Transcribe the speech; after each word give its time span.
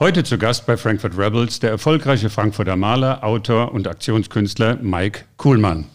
Heute 0.00 0.22
zu 0.22 0.38
Gast 0.38 0.64
bei 0.64 0.76
Frankfurt 0.76 1.18
Rebels 1.18 1.58
der 1.58 1.70
erfolgreiche 1.70 2.30
Frankfurter 2.30 2.76
Maler, 2.76 3.24
Autor 3.24 3.72
und 3.72 3.88
Aktionskünstler 3.88 4.76
Mike 4.76 5.24
Kuhlmann. 5.38 5.86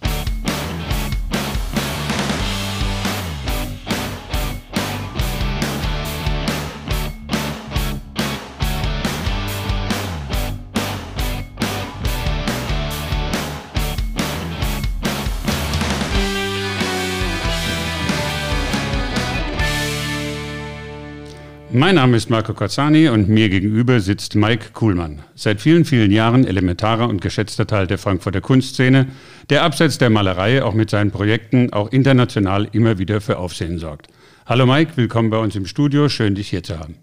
Mein 21.76 21.96
Name 21.96 22.18
ist 22.18 22.30
Marco 22.30 22.54
Cozzani 22.54 23.10
und 23.10 23.30
mir 23.30 23.50
gegenüber 23.50 24.00
sitzt 24.00 24.36
Mike 24.36 24.74
Kuhlmann. 24.74 25.24
Seit 25.34 25.60
vielen, 25.60 25.86
vielen 25.86 26.12
Jahren 26.12 26.46
elementarer 26.46 27.10
und 27.10 27.20
geschätzter 27.20 27.66
Teil 27.66 27.88
der 27.88 27.98
Frankfurter 27.98 28.42
Kunstszene, 28.42 29.08
der 29.50 29.64
abseits 29.64 29.98
der 29.98 30.12
Malerei 30.12 30.64
auch 30.64 30.76
mit 30.76 30.92
seinen 30.92 31.10
Projekten 31.10 31.74
auch 31.74 31.92
international 31.92 32.70
immer 32.74 33.00
wieder 33.00 33.22
für 33.22 33.40
Aufsehen 33.40 33.80
sorgt. 33.80 34.06
Hallo 34.46 34.68
Mike, 34.68 34.92
willkommen 34.98 35.32
bei 35.32 35.40
uns 35.40 35.56
im 35.56 35.66
Studio. 35.66 36.10
Schön, 36.10 36.36
dich 36.36 36.50
hier 36.50 36.62
zu 36.62 36.78
haben. 36.78 36.94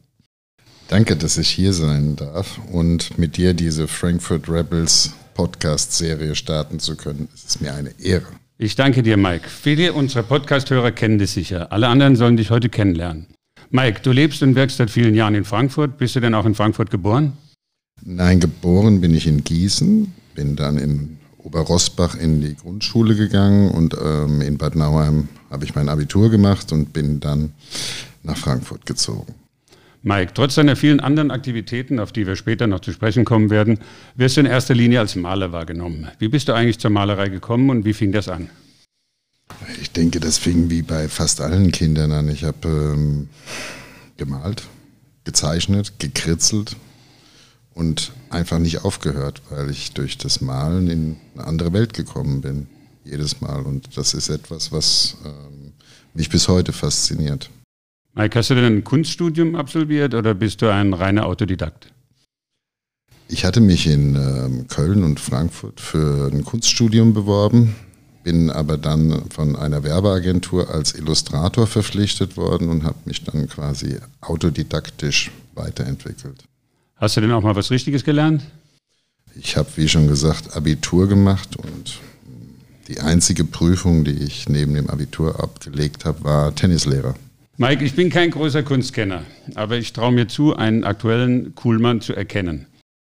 Danke, 0.87 1.17
dass 1.17 1.37
ich 1.37 1.51
hier 1.51 1.73
sein 1.73 2.15
darf 2.15 2.61
und 2.71 3.19
mit 3.19 3.39
dir 3.39 3.55
diese 3.55 3.89
Frankfurt 3.89 4.49
Rebels 4.49 5.15
Podcast-Serie 5.35 6.37
starten 6.37 6.79
zu 6.79 6.97
können. 6.97 7.27
Es 7.35 7.43
ist 7.43 7.61
mir 7.61 7.75
eine 7.75 7.91
Ehre. 7.99 8.29
Ich 8.57 8.77
danke 8.77 9.03
dir, 9.03 9.17
Mike. 9.17 9.49
Viele 9.49 9.95
unserer 9.95 10.23
Podcast-Hörer 10.23 10.93
kennen 10.93 11.19
dich 11.19 11.33
sicher. 11.33 11.73
Alle 11.73 11.89
anderen 11.89 12.15
sollen 12.15 12.37
dich 12.37 12.51
heute 12.51 12.69
kennenlernen. 12.69 13.27
Mike, 13.71 14.01
du 14.03 14.11
lebst 14.11 14.43
und 14.43 14.57
wirkst 14.57 14.79
seit 14.79 14.91
vielen 14.91 15.15
Jahren 15.15 15.37
in 15.37 15.45
Frankfurt. 15.45 15.97
Bist 15.97 16.17
du 16.17 16.21
denn 16.21 16.35
auch 16.35 16.45
in 16.45 16.57
Frankfurt 16.57 16.91
geboren? 16.91 17.35
Nein, 18.03 18.41
geboren 18.41 19.01
bin 19.01 19.15
ich 19.15 19.29
in 19.29 19.45
Gießen, 19.45 20.13
bin 20.35 20.57
dann 20.57 20.77
in 20.77 21.19
Oberrosbach 21.39 22.17
in 22.17 22.41
die 22.41 22.57
Grundschule 22.57 23.15
gegangen 23.15 23.71
und 23.71 23.97
ähm, 24.03 24.41
in 24.41 24.59
Bad 24.59 24.75
Nauheim 24.75 25.29
habe 25.51 25.65
ich 25.65 25.75
mein 25.75 25.89
Abitur 25.89 26.31
gemacht 26.31 26.73
und 26.73 26.93
bin 26.93 27.21
dann 27.21 27.53
nach 28.23 28.37
Frankfurt 28.37 28.87
gezogen. 28.87 29.35
Mike, 30.03 30.33
trotz 30.35 30.55
deiner 30.55 30.77
vielen 30.77 30.99
anderen 30.99 31.31
Aktivitäten, 31.31 32.01
auf 32.01 32.11
die 32.11 32.27
wir 32.27 32.35
später 32.35 32.67
noch 32.67 32.81
zu 32.81 32.91
sprechen 32.93 33.25
kommen 33.25 33.51
werden, 33.51 33.79
wirst 34.17 34.37
du 34.37 34.41
in 34.41 34.47
erster 34.47 34.75
Linie 34.75 35.01
als 35.01 35.15
Maler 35.15 35.53
wahrgenommen. 35.53 36.09
Wie 36.19 36.29
bist 36.29 36.49
du 36.49 36.55
eigentlich 36.55 36.79
zur 36.79 36.91
Malerei 36.91 37.29
gekommen 37.29 37.71
und 37.71 37.85
wie 37.85 37.93
fing 37.93 38.11
das 38.11 38.29
an? 38.29 38.49
Ich 39.81 39.93
denke, 39.93 40.21
das 40.21 40.39
fing 40.39 40.71
wie 40.71 40.83
bei 40.83 41.09
fast 41.09 41.41
allen 41.41 41.73
Kindern 41.73 42.13
an. 42.13 42.29
Ich 42.29 42.45
habe 42.45 42.69
ähm, 42.69 43.29
gemalt, 44.17 44.65
gezeichnet, 45.25 45.95
gekritzelt 45.99 46.77
und 47.75 48.13
einfach 48.31 48.59
nicht 48.59 48.85
aufgehört, 48.85 49.43
weil 49.51 49.71
ich 49.71 49.93
durch 49.93 50.19
das 50.19 50.41
Malen 50.41 50.89
in 50.89 51.17
eine 51.35 51.47
andere 51.47 51.73
Welt 51.73 51.95
gekommen 51.95 52.41
bin. 52.41 52.67
Jedes 53.05 53.41
Mal. 53.41 53.63
Und 53.63 53.97
das 53.97 54.15
ist 54.15 54.29
etwas, 54.29 54.73
was 54.73 55.17
ähm, 55.25 55.73
mich 56.15 56.29
bis 56.29 56.49
heute 56.49 56.73
fasziniert. 56.73 57.51
Mike, 58.15 58.39
hast 58.39 58.51
du 58.51 58.55
denn 58.55 58.65
ein 58.65 58.85
Kunststudium 58.85 59.55
absolviert 59.55 60.15
oder 60.15 60.35
bist 60.35 60.63
du 60.63 60.73
ein 60.73 60.93
reiner 60.93 61.27
Autodidakt? 61.27 61.93
Ich 63.29 63.45
hatte 63.45 63.61
mich 63.61 63.87
in 63.87 64.17
ähm, 64.17 64.67
Köln 64.67 65.05
und 65.05 65.21
Frankfurt 65.21 65.81
für 65.81 66.31
ein 66.33 66.45
Kunststudium 66.45 67.15
beworben 67.15 67.77
bin 68.23 68.51
aber 68.51 68.77
dann 68.77 69.31
von 69.31 69.57
einer 69.57 69.83
Werbeagentur 69.83 70.71
als 70.71 70.95
Illustrator 70.95 71.67
verpflichtet 71.67 72.37
worden 72.37 72.69
und 72.69 72.85
habe 72.85 72.99
mich 73.05 73.25
dann 73.25 73.49
quasi 73.49 73.97
autodidaktisch 74.21 75.31
weiterentwickelt. 75.55 76.45
Hast 76.97 77.17
du 77.17 77.23
denn 77.23 77.33
auch 77.33 77.43
mal 77.43 77.57
was 77.57 77.71
Richtiges 77.71 78.05
gelernt? 78.05 78.43
Ich 79.35 79.57
habe, 79.57 79.69
wie 79.77 79.89
schon 79.89 80.09
gesagt, 80.09 80.55
Abitur 80.55 81.09
gemacht 81.09 81.57
und 81.57 81.99
die 82.89 83.01
einzige 83.01 83.45
Prüfung, 83.45 84.05
die 84.05 84.11
ich 84.25 84.49
neben 84.49 84.75
dem 84.75 84.91
Abitur 84.91 85.43
abgelegt 85.43 86.05
habe, 86.05 86.25
war 86.25 86.55
Tennislehrer. 86.55 87.15
Mike, 87.57 87.85
ich 87.85 87.95
bin 87.95 88.11
kein 88.11 88.31
großer 88.31 88.63
Kunstkenner, 88.63 89.23
aber 89.55 89.77
ich 89.77 89.93
traue 89.93 90.13
mir 90.13 90.29
zu, 90.29 90.57
einen 90.57 90.83
aktuellen 90.83 91.55
Kuhlmann 91.55 92.01
zu 92.01 92.15
erkennen. 92.15 92.67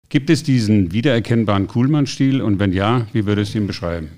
Gibt 0.09 0.29
es 0.29 0.43
diesen 0.43 0.91
wiedererkennbaren 0.91 1.67
Kuhlmann-Stil 1.67 2.41
und 2.41 2.59
wenn 2.59 2.73
ja, 2.73 3.07
wie 3.13 3.25
würdest 3.25 3.53
du 3.53 3.59
ihn 3.59 3.67
beschreiben? 3.67 4.09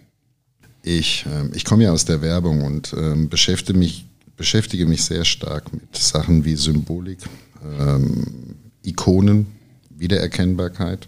Ich, 0.84 1.26
äh, 1.26 1.48
ich 1.56 1.66
komme 1.66 1.86
ja 1.86 1.92
aus 1.92 2.06
der 2.06 2.22
Werbung 2.22 2.64
und 2.64 2.94
ähm, 2.96 3.30
beschäftige, 3.30 3.80
mich, 3.80 4.06
beschäftige 4.36 4.86
mich 4.86 5.04
sehr 5.06 5.26
stark 5.26 5.74
mit 5.74 5.96
Sachen 5.96 6.44
wie 6.46 6.56
Symbolik, 6.56 7.20
ähm, 7.80 8.56
Ikonen, 8.84 9.48
Wiedererkennbarkeit. 9.90 11.08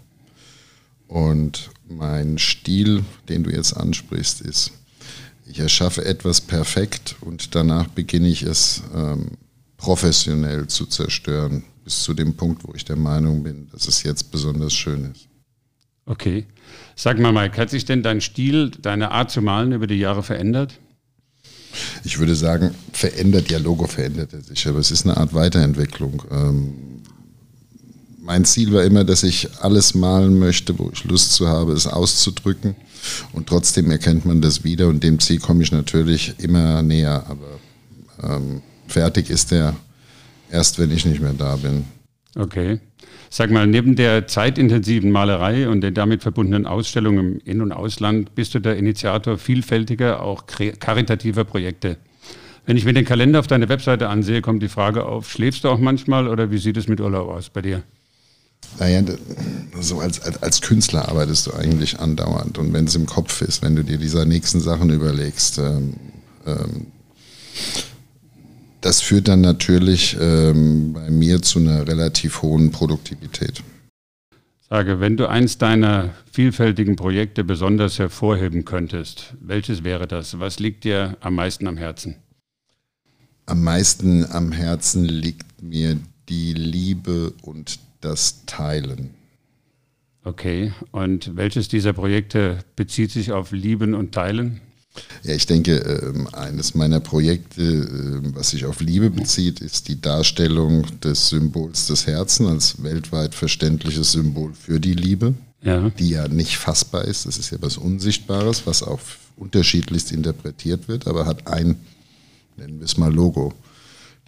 Und 1.08 1.70
mein 1.88 2.38
Stil, 2.38 3.04
den 3.28 3.44
du 3.44 3.50
jetzt 3.50 3.74
ansprichst, 3.74 4.40
ist, 4.40 4.72
ich 5.46 5.60
erschaffe 5.60 6.04
etwas 6.04 6.40
perfekt 6.40 7.14
und 7.20 7.54
danach 7.54 7.86
beginne 7.88 8.28
ich 8.28 8.42
es 8.42 8.82
ähm, 8.94 9.32
professionell 9.76 10.66
zu 10.66 10.86
zerstören, 10.86 11.62
bis 11.84 12.02
zu 12.02 12.14
dem 12.14 12.34
Punkt, 12.34 12.64
wo 12.66 12.72
ich 12.74 12.84
der 12.84 12.96
Meinung 12.96 13.44
bin, 13.44 13.68
dass 13.70 13.86
es 13.86 14.02
jetzt 14.02 14.32
besonders 14.32 14.72
schön 14.72 15.12
ist. 15.12 15.28
Okay. 16.06 16.46
Sag 16.94 17.18
mal, 17.18 17.32
Mike, 17.32 17.60
hat 17.60 17.70
sich 17.70 17.84
denn 17.84 18.02
dein 18.02 18.20
Stil, 18.20 18.70
deine 18.70 19.10
Art 19.10 19.30
zu 19.30 19.42
malen 19.42 19.72
über 19.72 19.86
die 19.86 19.98
Jahre 19.98 20.22
verändert? 20.22 20.78
Ich 22.04 22.18
würde 22.18 22.34
sagen, 22.34 22.74
verändert, 22.92 23.50
ja, 23.50 23.58
Logo 23.58 23.86
verändert 23.86 24.32
er 24.32 24.40
sich, 24.40 24.66
aber 24.66 24.78
es 24.78 24.90
ist 24.90 25.04
eine 25.04 25.16
Art 25.16 25.34
Weiterentwicklung. 25.34 26.22
Ähm, 26.30 26.74
mein 28.26 28.44
Ziel 28.44 28.72
war 28.72 28.82
immer, 28.84 29.04
dass 29.04 29.22
ich 29.22 29.48
alles 29.60 29.94
malen 29.94 30.38
möchte, 30.38 30.78
wo 30.78 30.90
ich 30.92 31.04
Lust 31.04 31.32
zu 31.34 31.48
habe, 31.48 31.72
es 31.72 31.86
auszudrücken. 31.86 32.74
Und 33.32 33.46
trotzdem 33.48 33.90
erkennt 33.90 34.24
man 34.24 34.40
das 34.40 34.64
wieder 34.64 34.88
und 34.88 35.02
dem 35.02 35.20
Ziel 35.20 35.38
komme 35.38 35.62
ich 35.62 35.70
natürlich 35.70 36.34
immer 36.38 36.82
näher. 36.82 37.24
Aber 37.28 38.34
ähm, 38.34 38.62
fertig 38.88 39.30
ist 39.30 39.52
er 39.52 39.76
erst, 40.50 40.78
wenn 40.78 40.90
ich 40.90 41.04
nicht 41.04 41.20
mehr 41.20 41.34
da 41.34 41.56
bin. 41.56 41.84
Okay. 42.34 42.80
Sag 43.28 43.50
mal, 43.50 43.66
neben 43.66 43.96
der 43.96 44.26
zeitintensiven 44.26 45.10
Malerei 45.10 45.68
und 45.68 45.80
den 45.80 45.94
damit 45.94 46.22
verbundenen 46.22 46.66
Ausstellungen 46.66 47.40
im 47.40 47.40
In- 47.44 47.60
und 47.60 47.72
Ausland 47.72 48.34
bist 48.34 48.54
du 48.54 48.60
der 48.60 48.76
Initiator 48.76 49.36
vielfältiger, 49.36 50.22
auch 50.22 50.44
karitativer 50.46 51.44
Projekte. 51.44 51.98
Wenn 52.66 52.76
ich 52.76 52.84
mir 52.84 52.92
den 52.92 53.04
Kalender 53.04 53.40
auf 53.40 53.46
deiner 53.46 53.68
Webseite 53.68 54.08
ansehe, 54.08 54.42
kommt 54.42 54.62
die 54.62 54.68
Frage 54.68 55.06
auf, 55.06 55.30
schläfst 55.30 55.64
du 55.64 55.68
auch 55.68 55.78
manchmal 55.78 56.28
oder 56.28 56.50
wie 56.50 56.58
sieht 56.58 56.76
es 56.76 56.88
mit 56.88 57.00
Urlaub 57.00 57.28
aus 57.28 57.48
bei 57.50 57.62
dir? 57.62 57.82
Naja, 58.78 59.02
so 59.80 60.00
als, 60.00 60.20
als, 60.20 60.60
Künstler 60.60 61.08
arbeitest 61.08 61.46
du 61.46 61.54
eigentlich 61.54 62.00
andauernd. 62.00 62.58
Und 62.58 62.72
wenn 62.72 62.86
es 62.86 62.94
im 62.94 63.06
Kopf 63.06 63.40
ist, 63.42 63.62
wenn 63.62 63.76
du 63.76 63.84
dir 63.84 63.98
diese 63.98 64.26
nächsten 64.26 64.60
Sachen 64.60 64.90
überlegst, 64.90 65.58
ähm, 65.58 65.94
ähm, 66.46 66.86
das 68.86 69.00
führt 69.00 69.26
dann 69.26 69.40
natürlich 69.40 70.16
ähm, 70.20 70.92
bei 70.92 71.10
mir 71.10 71.42
zu 71.42 71.58
einer 71.58 71.88
relativ 71.88 72.42
hohen 72.42 72.70
Produktivität. 72.70 73.64
Sage, 74.70 75.00
wenn 75.00 75.16
du 75.16 75.28
eins 75.28 75.58
deiner 75.58 76.10
vielfältigen 76.30 76.94
Projekte 76.94 77.42
besonders 77.42 77.98
hervorheben 77.98 78.64
könntest, 78.64 79.34
welches 79.40 79.82
wäre 79.82 80.06
das? 80.06 80.38
Was 80.38 80.60
liegt 80.60 80.84
dir 80.84 81.16
am 81.20 81.34
meisten 81.34 81.66
am 81.66 81.76
Herzen? 81.76 82.14
Am 83.46 83.64
meisten 83.64 84.24
am 84.30 84.52
Herzen 84.52 85.04
liegt 85.04 85.60
mir 85.60 85.98
die 86.28 86.52
Liebe 86.52 87.32
und 87.42 87.80
das 88.00 88.46
Teilen. 88.46 89.10
Okay, 90.22 90.72
und 90.92 91.34
welches 91.34 91.66
dieser 91.66 91.92
Projekte 91.92 92.60
bezieht 92.76 93.10
sich 93.10 93.32
auf 93.32 93.50
Lieben 93.50 93.94
und 93.94 94.12
Teilen? 94.12 94.60
Ja, 95.22 95.34
ich 95.34 95.46
denke, 95.46 95.76
ähm, 95.76 96.28
eines 96.32 96.74
meiner 96.74 97.00
Projekte, 97.00 97.62
ähm, 97.62 98.34
was 98.34 98.50
sich 98.50 98.64
auf 98.64 98.80
Liebe 98.80 99.10
bezieht, 99.10 99.60
ist 99.60 99.88
die 99.88 100.00
Darstellung 100.00 100.86
des 101.00 101.28
Symbols 101.28 101.86
des 101.86 102.06
Herzens 102.06 102.48
als 102.48 102.82
weltweit 102.82 103.34
verständliches 103.34 104.12
Symbol 104.12 104.52
für 104.54 104.80
die 104.80 104.94
Liebe, 104.94 105.34
ja. 105.62 105.90
die 105.90 106.10
ja 106.10 106.28
nicht 106.28 106.58
fassbar 106.58 107.04
ist. 107.04 107.26
Das 107.26 107.38
ist 107.38 107.50
ja 107.50 107.58
was 107.60 107.76
Unsichtbares, 107.76 108.66
was 108.66 108.82
auch 108.82 109.00
unterschiedlichst 109.36 110.12
interpretiert 110.12 110.88
wird, 110.88 111.06
aber 111.06 111.26
hat 111.26 111.46
ein, 111.46 111.76
nennen 112.56 112.78
wir 112.78 112.84
es 112.84 112.96
mal 112.96 113.12
Logo. 113.12 113.52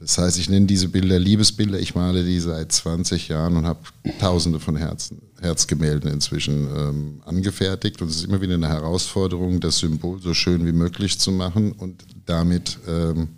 Das 0.01 0.17
heißt, 0.17 0.39
ich 0.39 0.49
nenne 0.49 0.67
diese 0.67 0.89
Bilder 0.89 1.19
Liebesbilder. 1.19 1.81
Ich 1.81 1.97
male 1.97 2.25
die 2.25 2.39
seit 2.39 2.71
20 2.71 3.29
Jahren 3.29 3.57
und 3.57 3.67
habe 3.67 3.81
tausende 4.21 4.61
von 4.61 4.77
Herzen, 4.77 5.21
Herzgemälden 5.41 6.09
inzwischen 6.11 6.69
ähm, 6.75 7.21
angefertigt. 7.25 8.01
Und 8.01 8.09
es 8.09 8.19
ist 8.19 8.27
immer 8.27 8.41
wieder 8.41 8.55
eine 8.55 8.69
Herausforderung, 8.69 9.59
das 9.59 9.79
Symbol 9.79 10.21
so 10.21 10.35
schön 10.35 10.65
wie 10.67 10.73
möglich 10.73 11.19
zu 11.19 11.33
machen 11.33 11.73
und 11.73 12.05
damit 12.27 12.79
ähm, 12.87 13.29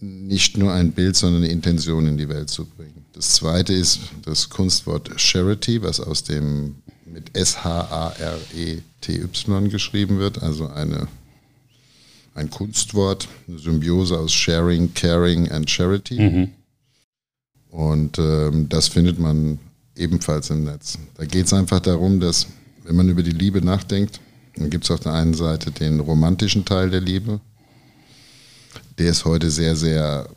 nicht 0.00 0.56
nur 0.56 0.72
ein 0.72 0.90
Bild, 0.92 1.14
sondern 1.14 1.44
eine 1.44 1.52
Intention 1.52 2.08
in 2.08 2.18
die 2.18 2.28
Welt 2.28 2.50
zu 2.50 2.64
bringen. 2.64 3.04
Das 3.12 3.34
zweite 3.34 3.72
ist 3.72 4.00
das 4.24 4.50
Kunstwort 4.50 5.10
Charity, 5.16 5.80
was 5.80 6.00
aus 6.00 6.24
dem 6.24 6.74
mit 7.06 7.36
S-H-A-R-E-T-Y 7.36 8.80
geschrieben 9.70 10.18
wird, 10.18 10.42
also 10.42 10.66
eine 10.66 11.06
ein 12.36 12.50
Kunstwort, 12.50 13.28
eine 13.48 13.58
Symbiose 13.58 14.18
aus 14.18 14.32
Sharing, 14.32 14.92
Caring 14.94 15.50
and 15.50 15.68
Charity. 15.68 16.20
Mhm. 16.20 16.48
Und 17.70 18.18
ähm, 18.18 18.68
das 18.68 18.88
findet 18.88 19.18
man 19.18 19.58
ebenfalls 19.96 20.50
im 20.50 20.64
Netz. 20.64 20.98
Da 21.16 21.24
geht 21.24 21.46
es 21.46 21.52
einfach 21.52 21.80
darum, 21.80 22.20
dass 22.20 22.46
wenn 22.84 22.96
man 22.96 23.08
über 23.08 23.22
die 23.22 23.32
Liebe 23.32 23.64
nachdenkt, 23.64 24.20
dann 24.56 24.70
gibt 24.70 24.84
es 24.84 24.90
auf 24.90 25.00
der 25.00 25.14
einen 25.14 25.34
Seite 25.34 25.70
den 25.70 26.00
romantischen 26.00 26.64
Teil 26.64 26.90
der 26.90 27.00
Liebe. 27.00 27.40
Der 28.98 29.10
ist 29.10 29.24
heute 29.24 29.50
sehr, 29.50 29.74
sehr 29.74 30.28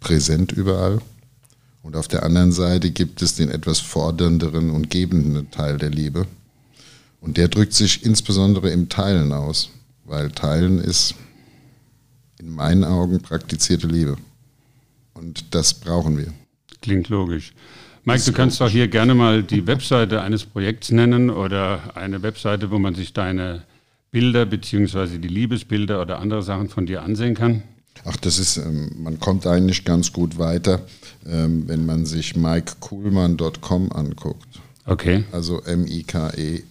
präsent 0.00 0.52
überall. 0.52 1.00
Und 1.82 1.96
auf 1.96 2.08
der 2.08 2.22
anderen 2.22 2.52
Seite 2.52 2.90
gibt 2.90 3.22
es 3.22 3.34
den 3.34 3.50
etwas 3.50 3.80
fordernderen 3.80 4.70
und 4.70 4.88
gebenden 4.88 5.50
Teil 5.50 5.78
der 5.78 5.90
Liebe. 5.90 6.26
Und 7.20 7.36
der 7.36 7.48
drückt 7.48 7.74
sich 7.74 8.04
insbesondere 8.04 8.70
im 8.70 8.88
Teilen 8.88 9.32
aus, 9.32 9.70
weil 10.04 10.30
Teilen 10.30 10.78
ist 10.78 11.14
in 12.38 12.50
meinen 12.50 12.84
Augen 12.84 13.20
praktizierte 13.20 13.86
Liebe. 13.86 14.16
Und 15.14 15.54
das 15.54 15.74
brauchen 15.74 16.18
wir. 16.18 16.32
Klingt 16.82 17.08
logisch. 17.08 17.52
Mike, 18.04 18.22
du 18.24 18.32
kannst 18.32 18.60
doch 18.60 18.68
hier 18.68 18.88
gerne 18.88 19.14
mal 19.14 19.42
die 19.42 19.66
Webseite 19.66 20.20
eines 20.20 20.44
Projekts 20.44 20.90
nennen 20.90 21.30
oder 21.30 21.96
eine 21.96 22.22
Webseite, 22.22 22.70
wo 22.70 22.78
man 22.78 22.94
sich 22.94 23.14
deine 23.14 23.62
Bilder 24.10 24.44
beziehungsweise 24.44 25.18
die 25.18 25.28
Liebesbilder 25.28 26.02
oder 26.02 26.18
andere 26.18 26.42
Sachen 26.42 26.68
von 26.68 26.84
dir 26.84 27.02
ansehen 27.02 27.34
kann. 27.34 27.62
Ach, 28.04 28.16
das 28.18 28.38
ist, 28.38 28.58
ähm, 28.58 28.90
man 28.98 29.18
kommt 29.18 29.46
eigentlich 29.46 29.84
ganz 29.84 30.12
gut 30.12 30.36
weiter, 30.36 30.82
ähm, 31.26 31.66
wenn 31.66 31.86
man 31.86 32.04
sich 32.04 32.36
mikekuhlmann.com 32.36 33.92
anguckt. 33.92 34.60
Okay. 34.84 35.24
Also 35.32 35.62
M-I-K-E 35.62 36.62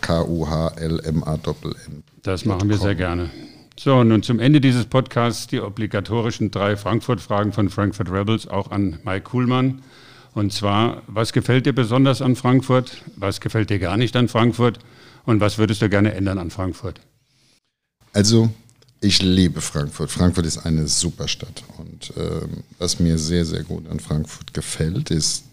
K-U-H-L-M-A-N. 0.00 2.02
Das 2.22 2.44
machen 2.44 2.68
wir 2.68 2.78
sehr 2.78 2.94
gerne. 2.94 3.30
So, 3.78 4.02
nun 4.02 4.22
zum 4.22 4.40
Ende 4.40 4.60
dieses 4.60 4.86
Podcasts 4.86 5.46
die 5.46 5.60
obligatorischen 5.60 6.50
drei 6.50 6.76
Frankfurt-Fragen 6.76 7.52
von 7.52 7.70
Frankfurt 7.70 8.10
Rebels, 8.10 8.48
auch 8.48 8.72
an 8.72 8.98
Mike 9.04 9.22
Kuhlmann. 9.22 9.82
Und 10.34 10.52
zwar, 10.52 11.02
was 11.06 11.32
gefällt 11.32 11.66
dir 11.66 11.72
besonders 11.72 12.20
an 12.20 12.36
Frankfurt? 12.36 13.02
Was 13.16 13.40
gefällt 13.40 13.70
dir 13.70 13.78
gar 13.78 13.96
nicht 13.96 14.16
an 14.16 14.28
Frankfurt? 14.28 14.80
Und 15.24 15.40
was 15.40 15.58
würdest 15.58 15.82
du 15.82 15.88
gerne 15.88 16.12
ändern 16.12 16.38
an 16.38 16.50
Frankfurt? 16.50 17.00
Also, 18.12 18.50
ich 19.00 19.22
liebe 19.22 19.60
Frankfurt. 19.60 20.10
Frankfurt 20.10 20.46
ist 20.46 20.58
eine 20.58 20.88
super 20.88 21.28
Stadt. 21.28 21.62
Und 21.76 22.16
äh, 22.16 22.48
was 22.78 22.98
mir 22.98 23.16
sehr, 23.16 23.44
sehr 23.44 23.62
gut 23.62 23.88
an 23.88 24.00
Frankfurt 24.00 24.54
gefällt, 24.54 25.10
ist 25.10 25.44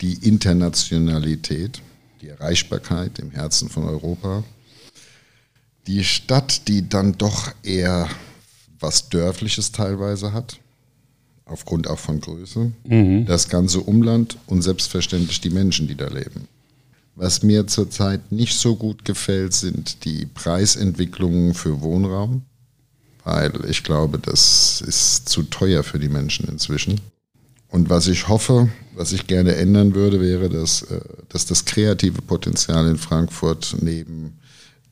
die 0.00 0.14
Internationalität, 0.28 1.80
die 2.20 2.28
Erreichbarkeit 2.28 3.18
im 3.18 3.30
Herzen 3.30 3.68
von 3.68 3.84
Europa. 3.84 4.44
Die 5.86 6.04
Stadt, 6.04 6.68
die 6.68 6.88
dann 6.88 7.16
doch 7.16 7.52
eher 7.62 8.08
was 8.80 9.08
Dörfliches 9.08 9.72
teilweise 9.72 10.32
hat, 10.32 10.58
aufgrund 11.44 11.88
auch 11.88 11.98
von 11.98 12.20
Größe. 12.20 12.72
Mhm. 12.84 13.26
Das 13.26 13.48
ganze 13.48 13.80
Umland 13.80 14.36
und 14.46 14.62
selbstverständlich 14.62 15.40
die 15.40 15.50
Menschen, 15.50 15.86
die 15.86 15.94
da 15.94 16.08
leben. 16.08 16.48
Was 17.14 17.42
mir 17.42 17.66
zurzeit 17.66 18.30
nicht 18.30 18.58
so 18.58 18.76
gut 18.76 19.04
gefällt, 19.04 19.54
sind 19.54 20.04
die 20.04 20.26
Preisentwicklungen 20.26 21.54
für 21.54 21.80
Wohnraum, 21.80 22.42
weil 23.24 23.52
ich 23.68 23.82
glaube, 23.82 24.18
das 24.18 24.82
ist 24.82 25.28
zu 25.28 25.44
teuer 25.44 25.82
für 25.82 25.98
die 25.98 26.10
Menschen 26.10 26.46
inzwischen. 26.46 27.00
Und 27.68 27.88
was 27.88 28.06
ich 28.06 28.28
hoffe, 28.28 28.68
was 28.96 29.12
ich 29.12 29.26
gerne 29.26 29.54
ändern 29.56 29.94
würde, 29.94 30.20
wäre, 30.20 30.48
dass, 30.48 30.82
äh, 30.82 31.00
dass 31.28 31.46
das 31.46 31.64
kreative 31.64 32.22
Potenzial 32.22 32.88
in 32.88 32.96
Frankfurt 32.96 33.76
neben 33.80 34.38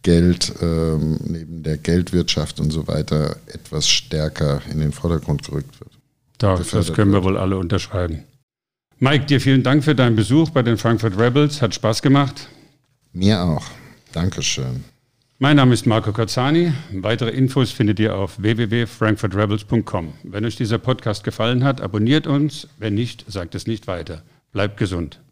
Geld, 0.02 0.52
ähm, 0.60 1.18
neben 1.24 1.62
der 1.62 1.78
Geldwirtschaft 1.78 2.60
und 2.60 2.70
so 2.70 2.86
weiter 2.86 3.36
etwas 3.46 3.88
stärker 3.88 4.60
in 4.70 4.78
den 4.78 4.92
Vordergrund 4.92 5.44
gerückt 5.44 5.80
wird. 5.80 5.90
Doch, 6.38 6.62
das 6.62 6.92
können 6.92 7.12
wir 7.12 7.24
wohl 7.24 7.38
alle 7.38 7.56
unterschreiben. 7.56 8.24
Mike, 8.98 9.24
dir 9.24 9.40
vielen 9.40 9.62
Dank 9.62 9.82
für 9.82 9.94
deinen 9.94 10.14
Besuch 10.14 10.50
bei 10.50 10.62
den 10.62 10.76
Frankfurt 10.76 11.18
Rebels. 11.18 11.62
Hat 11.62 11.74
Spaß 11.74 12.02
gemacht. 12.02 12.48
Mir 13.12 13.42
auch. 13.42 13.64
Dankeschön. 14.12 14.84
Mein 15.40 15.56
Name 15.56 15.74
ist 15.74 15.84
Marco 15.84 16.12
Cozzani. 16.12 16.72
Weitere 16.92 17.30
Infos 17.30 17.72
findet 17.72 17.98
ihr 17.98 18.14
auf 18.14 18.40
www.frankfurtrebels.com. 18.40 20.12
Wenn 20.22 20.44
euch 20.44 20.54
dieser 20.54 20.78
Podcast 20.78 21.24
gefallen 21.24 21.64
hat, 21.64 21.80
abonniert 21.80 22.28
uns. 22.28 22.68
Wenn 22.78 22.94
nicht, 22.94 23.24
sagt 23.26 23.56
es 23.56 23.66
nicht 23.66 23.88
weiter. 23.88 24.22
Bleibt 24.52 24.76
gesund. 24.76 25.23